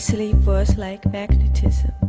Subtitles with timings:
[0.00, 1.99] sleep was like magnetism.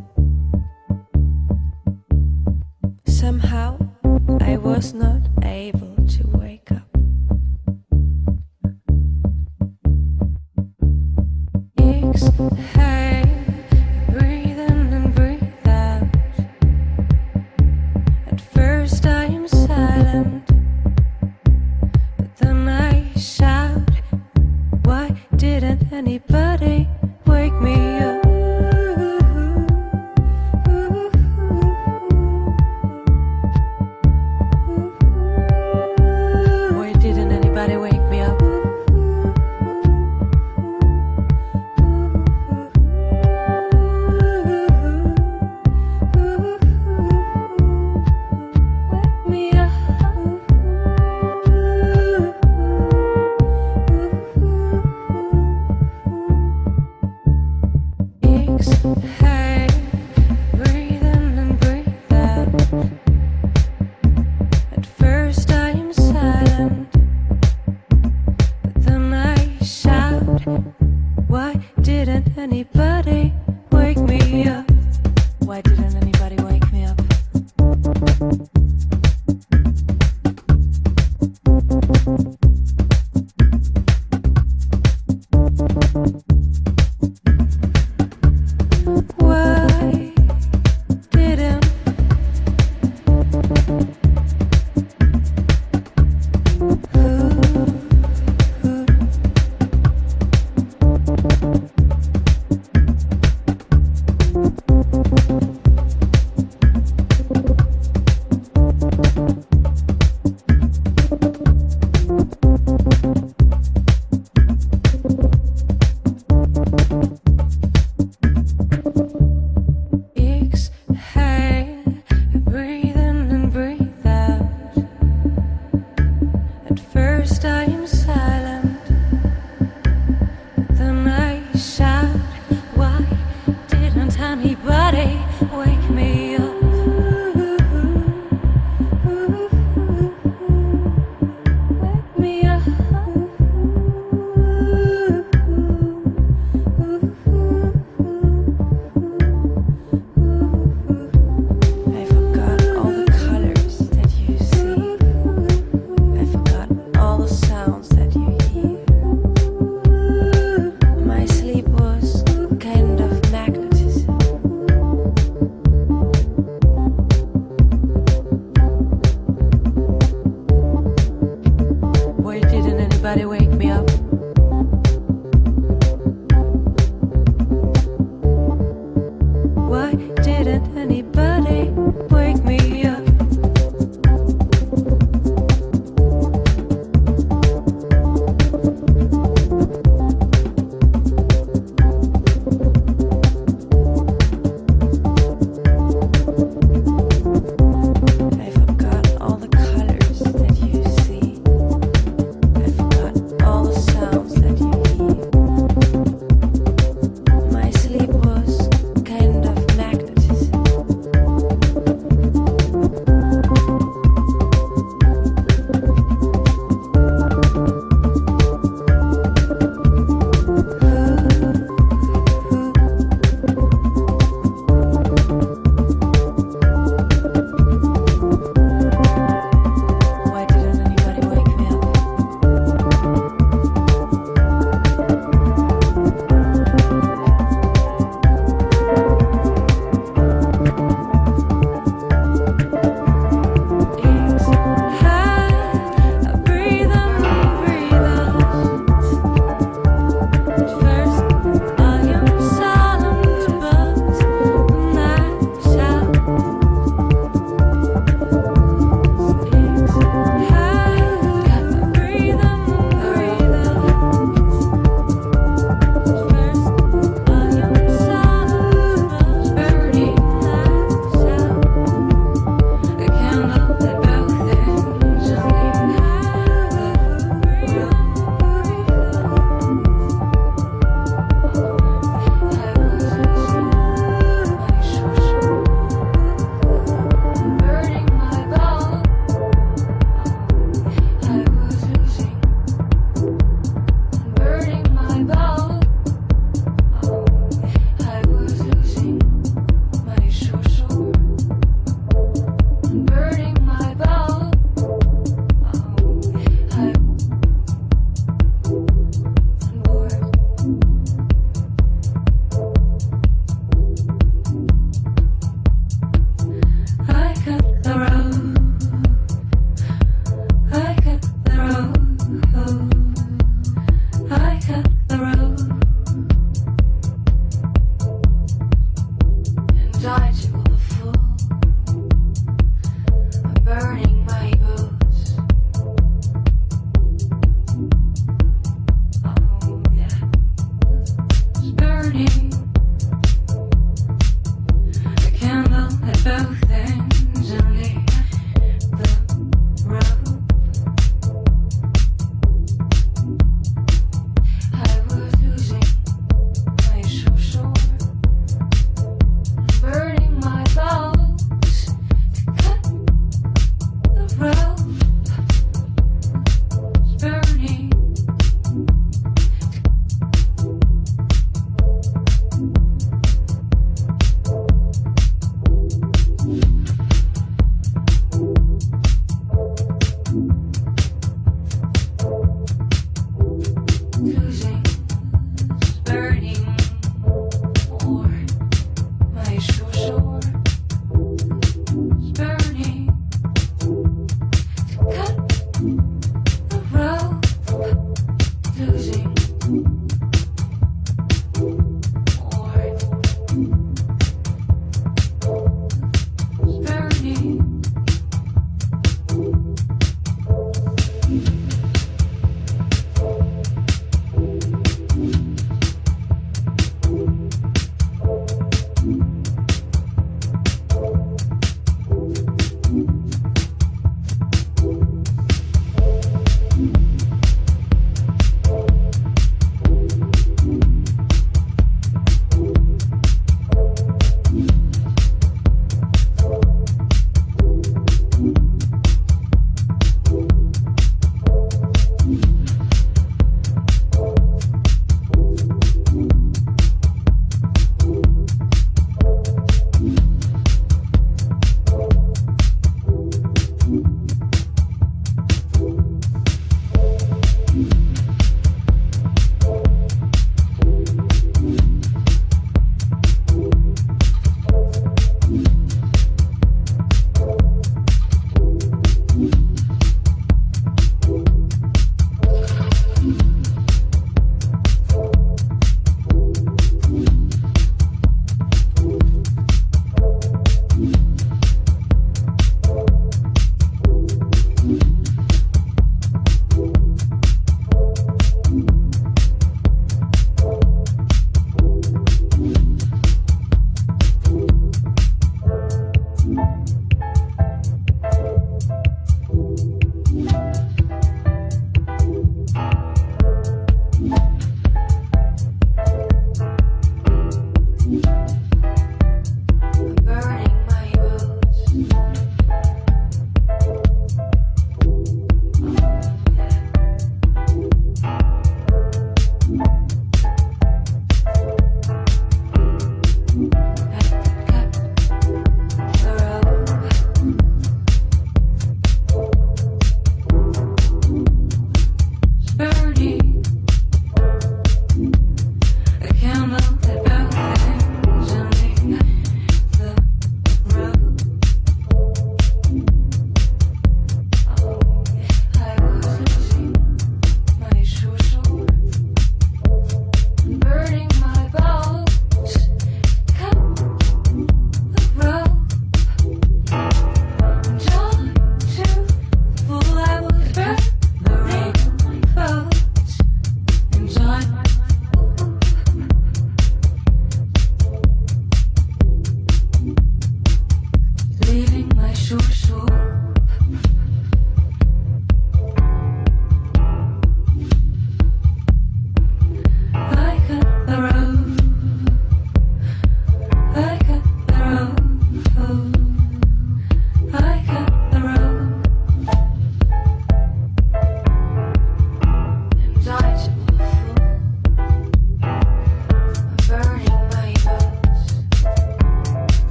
[173.02, 173.51] body weight.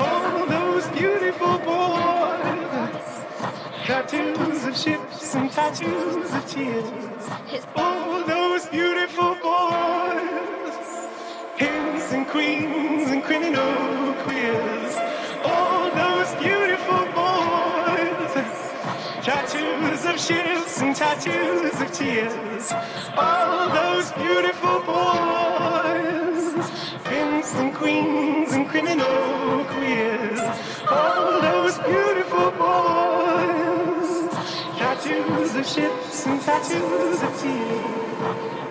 [0.00, 3.10] All those beautiful boys.
[3.86, 7.28] Tattoos of ships and tattoos of tears.
[7.76, 10.76] All those beautiful boys.
[11.58, 14.96] Kings and queens and criminal queers.
[15.44, 18.32] All those beautiful boys.
[19.24, 22.72] Tattoos of ships and tattoos of tears.
[23.16, 25.59] All those beautiful boys
[27.50, 30.40] kings and queens and criminal queers,
[30.88, 34.28] all those beautiful boys,
[34.78, 38.69] tattoos of ships and tattoos of tears.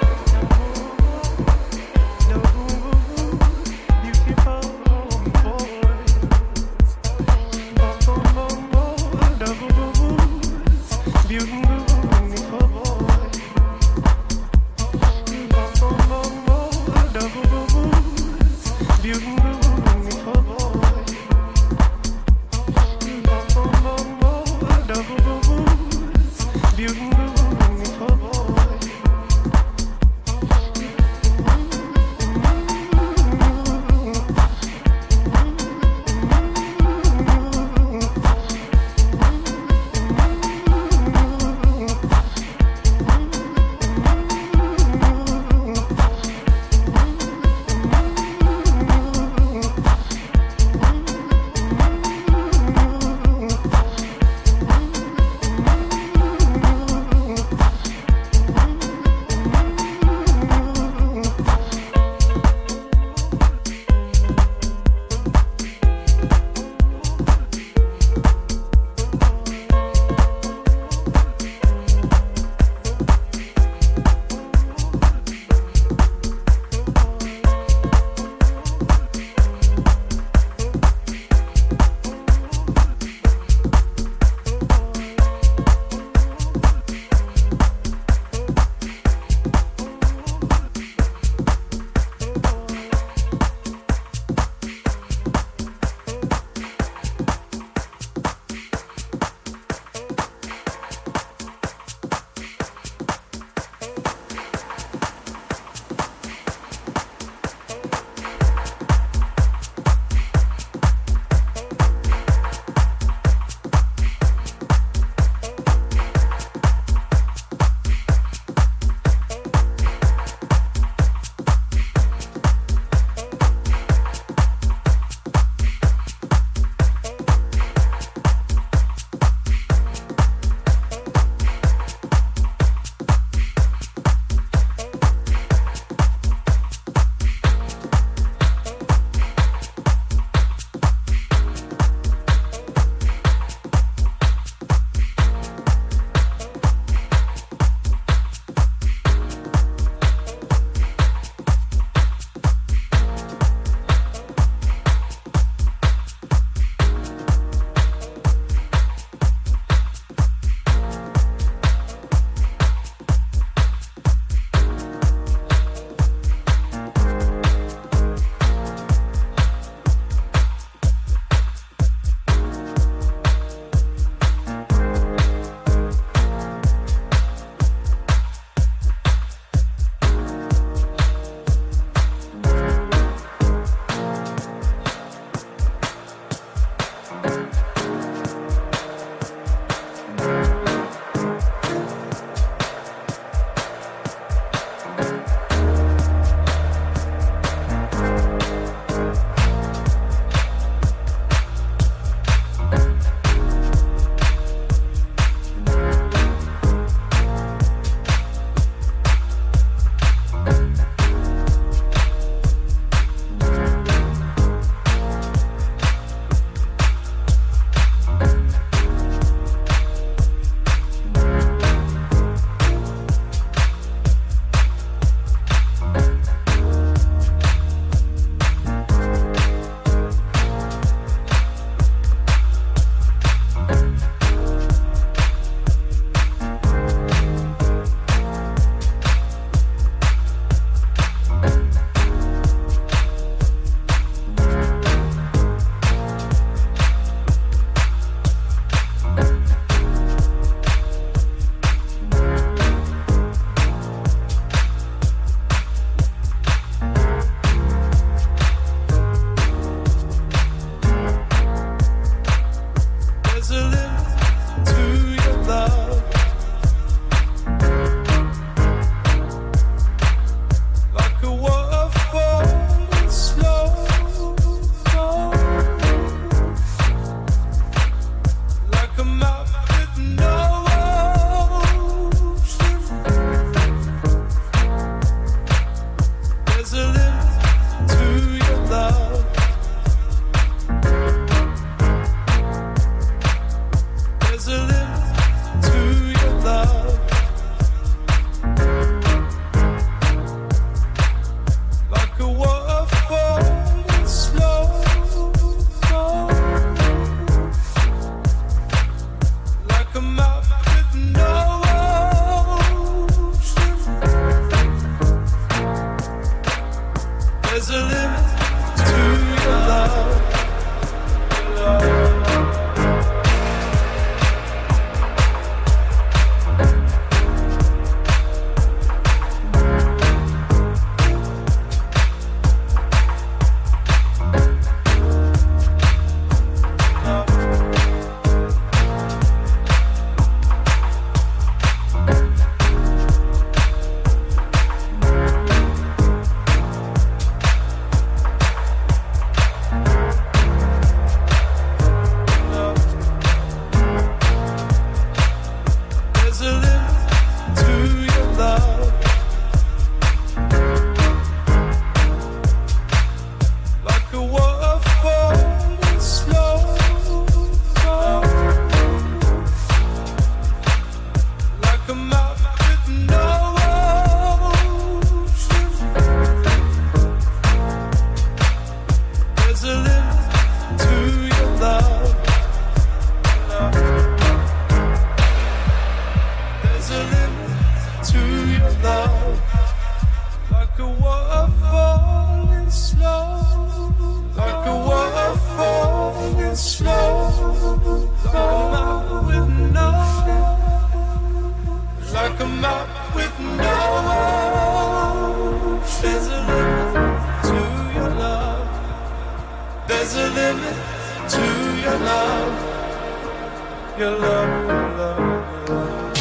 [414.00, 415.20] your love, your love,
[415.68, 416.14] your love.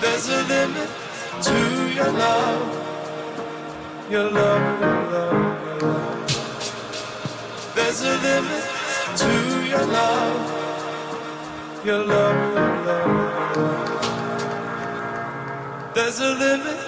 [0.00, 0.90] There's a limit
[1.42, 1.58] to
[1.92, 2.62] your love,
[4.08, 5.34] your love, your love,
[5.66, 6.30] your love.
[7.74, 8.64] There's a limit
[9.16, 9.32] to
[9.66, 10.70] your love,
[11.84, 14.08] your love, your love, your love.
[15.94, 16.78] There's a limit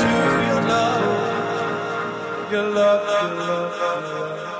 [0.00, 0.08] to
[0.48, 1.04] your love,
[2.50, 4.55] your love, your love, your love.